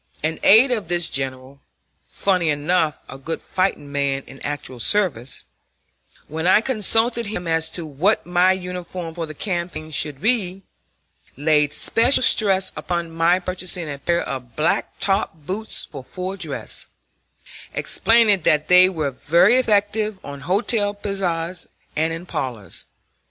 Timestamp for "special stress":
11.71-12.71